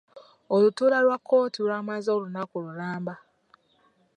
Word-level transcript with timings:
Olutuula 0.55 0.97
lwa 1.05 1.17
kkooti 1.21 1.59
lwamaze 1.65 2.09
olunaku 2.15 2.55
lulamba. 2.65 3.13